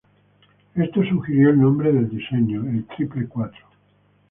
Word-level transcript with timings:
Esto 0.73 1.03
sugirió 1.05 1.51
el 1.51 1.61
nombre 1.61 1.91
del 1.91 2.09
diseño, 2.09 2.61
el 2.67 2.85
"Triple-Cuatro". 2.87 3.67